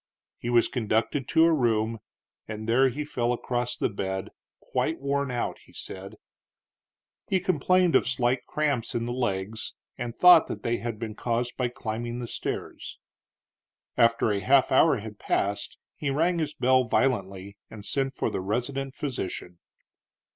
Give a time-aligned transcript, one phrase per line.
[0.39, 1.99] He was conducted to a room,
[2.47, 6.15] and there he fell across the bed, quite worn out, he said.
[7.29, 11.55] He complained of slight cramps in the legs and thought that they had been caused
[11.55, 12.97] by climbing the stairs.
[13.95, 18.41] After a half hour had passed he rang his bell violently and sent for the
[18.41, 19.59] resident physician.